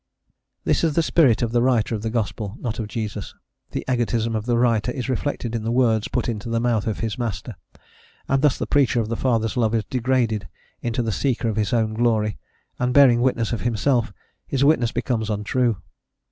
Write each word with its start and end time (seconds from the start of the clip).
This 0.63 0.83
is 0.83 0.95
the 0.95 1.03
spirit 1.03 1.43
of 1.43 1.51
the 1.51 1.61
writer 1.61 1.93
of 1.93 2.01
the 2.01 2.09
gospel, 2.09 2.55
not 2.59 2.79
of 2.79 2.87
Jesus: 2.87 3.35
the 3.69 3.85
egotism 3.87 4.35
of 4.35 4.47
the 4.47 4.57
writer 4.57 4.91
is 4.91 5.07
reflected 5.07 5.53
in 5.53 5.61
the 5.63 5.69
words 5.71 6.07
put 6.07 6.27
into 6.27 6.49
the 6.49 6.59
mouth 6.59 6.87
of 6.87 7.01
his 7.01 7.19
master; 7.19 7.55
and 8.27 8.41
thus 8.41 8.57
the 8.57 8.65
preacher 8.65 8.99
of 8.99 9.09
the 9.09 9.15
Father's 9.15 9.57
love 9.57 9.75
is 9.75 9.85
degraded 9.85 10.47
into 10.81 11.03
the 11.03 11.11
seeker 11.11 11.49
of 11.49 11.55
his 11.55 11.71
own 11.71 11.93
glory, 11.93 12.39
and 12.79 12.95
bearing 12.95 13.21
witness 13.21 13.53
of 13.53 13.61
himself, 13.61 14.11
his 14.47 14.63
witness 14.65 14.91
becomes 14.91 15.29
untrue. 15.29 15.77